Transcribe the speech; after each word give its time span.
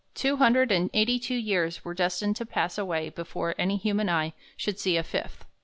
Two 0.15 0.37
hundred 0.37 0.71
and 0.71 0.89
eighty 0.95 1.19
two 1.19 1.35
years 1.35 1.85
were 1.85 1.93
destined 1.93 2.35
to 2.37 2.43
pass 2.43 2.75
away 2.79 3.09
before 3.09 3.53
any 3.59 3.77
human 3.77 4.09
eye 4.09 4.33
should 4.57 4.79
see 4.79 4.97
a 4.97 5.03
fifth. 5.03 5.45